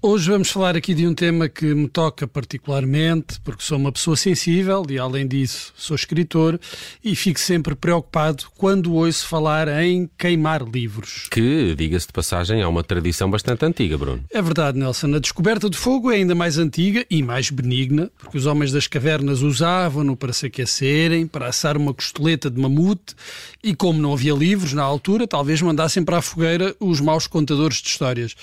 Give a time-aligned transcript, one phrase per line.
[0.00, 4.16] Hoje vamos falar aqui de um tema que me toca particularmente, porque sou uma pessoa
[4.16, 6.60] sensível e, além disso, sou escritor
[7.02, 11.26] e fico sempre preocupado quando ouço falar em queimar livros.
[11.32, 14.22] Que, diga-se de passagem, é uma tradição bastante antiga, Bruno.
[14.30, 15.16] É verdade, Nelson.
[15.16, 18.86] A descoberta de fogo é ainda mais antiga e mais benigna, porque os homens das
[18.86, 23.16] cavernas usavam-no para se aquecerem, para assar uma costeleta de mamute
[23.64, 27.78] e, como não havia livros na altura, talvez mandassem para a fogueira os maus contadores
[27.78, 28.36] de histórias.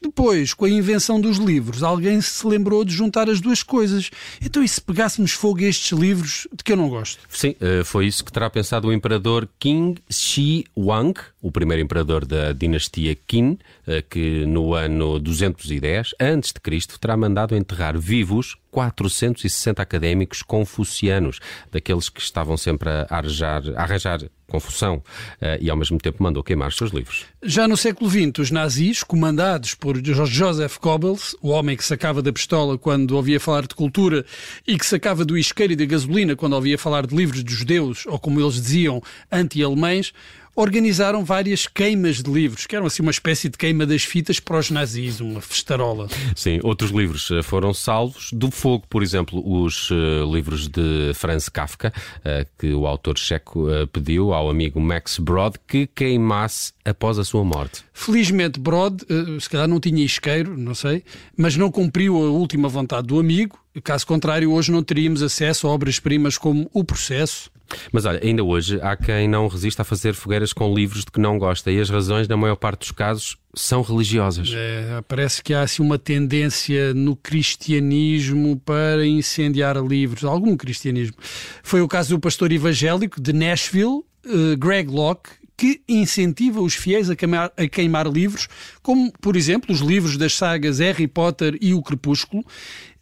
[0.00, 4.10] Depois, com a invenção invenção dos livros, alguém se lembrou de juntar as duas coisas.
[4.42, 7.20] Então, e se pegássemos fogo a estes livros de que eu não gosto?
[7.30, 12.26] Sim, eh, foi isso que terá pensado o imperador Qin Shi Huang, o primeiro imperador
[12.26, 16.98] da dinastia Qin, eh, que no ano 210 a.C.
[17.00, 21.40] terá mandado enterrar vivos 460 académicos confucianos,
[21.72, 25.02] daqueles que estavam sempre a arranjar, a arranjar confusão
[25.40, 27.24] eh, e ao mesmo tempo mandou queimar os seus livros.
[27.42, 32.32] Já no século XX, os nazis, comandados por Joseph Goebbels, o homem que sacava da
[32.32, 34.26] pistola quando ouvia falar de cultura
[34.66, 38.04] e que sacava do isqueiro e da gasolina quando ouvia falar de livros de judeus,
[38.06, 40.12] ou como eles diziam, anti-alemães,
[40.54, 44.58] organizaram várias queimas de livros, que eram assim uma espécie de queima das fitas para
[44.58, 46.08] os nazis, uma festarola.
[46.34, 49.94] Sim, outros livros eh, foram salvos do fogo, por exemplo, os uh,
[50.32, 55.54] livros de Franz Kafka, uh, que o autor checo uh, pediu ao amigo Max Brod
[55.66, 57.84] que queimasse após a sua morte.
[57.92, 59.02] Felizmente, Brod,
[59.38, 61.04] se calhar não tinha isqueiro, não sei,
[61.36, 63.58] mas não cumpriu a última vontade do amigo.
[63.82, 67.50] Caso contrário, hoje não teríamos acesso a obras-primas como O Processo,
[67.92, 71.20] mas olha, ainda hoje há quem não resista a fazer fogueiras com livros de que
[71.20, 74.50] não gosta e as razões, na maior parte dos casos, são religiosas.
[74.54, 81.16] É, parece que há assim uma tendência no cristianismo para incendiar livros, algum cristianismo.
[81.62, 87.10] Foi o caso do pastor evangélico de Nashville, uh, Greg Locke, que incentiva os fiéis
[87.10, 88.48] a queimar, a queimar livros,
[88.82, 92.42] como, por exemplo, os livros das sagas Harry Potter e O Crepúsculo,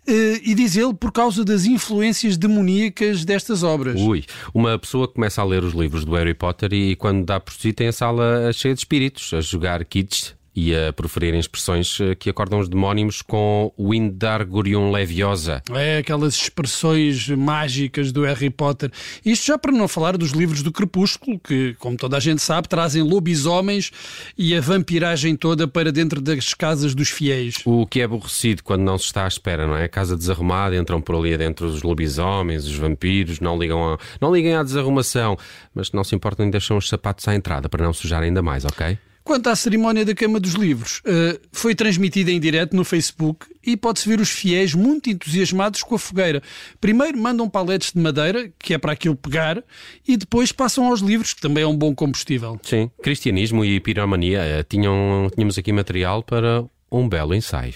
[0.08, 4.00] e diz ele por causa das influências demoníacas destas obras.
[4.00, 4.24] Ui,
[4.54, 7.72] uma pessoa começa a ler os livros do Harry Potter e quando dá por si
[7.72, 12.28] tem a sala cheia de espíritos, a jogar kits e a proferirem expressões eh, que
[12.28, 15.62] acordam os demónimos com Windargurium Leviosa.
[15.72, 18.90] É, aquelas expressões mágicas do Harry Potter.
[19.24, 22.68] Isto já para não falar dos livros do Crepúsculo, que, como toda a gente sabe,
[22.68, 23.92] trazem lobisomens
[24.36, 27.58] e a vampiragem toda para dentro das casas dos fiéis.
[27.64, 29.84] O que é aborrecido quando não se está à espera, não é?
[29.84, 33.98] A casa desarrumada, entram por ali dentro os lobisomens, os vampiros, não ligam a...
[34.20, 35.38] não liguem à desarrumação,
[35.72, 38.64] mas não se importam em deixar os sapatos à entrada para não sujar ainda mais,
[38.64, 38.98] ok?
[39.28, 43.76] Quanto à cerimónia da queima dos livros, uh, foi transmitida em direto no Facebook e
[43.76, 46.42] pode-se ver os fiéis muito entusiasmados com a fogueira.
[46.80, 49.62] Primeiro mandam paletes de madeira, que é para aquilo pegar,
[50.06, 52.58] e depois passam aos livros, que também é um bom combustível.
[52.62, 54.40] Sim, cristianismo e piromania.
[54.40, 57.74] Uh, tinham, tínhamos aqui material para um belo ensaio.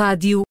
[0.00, 0.44] Rádio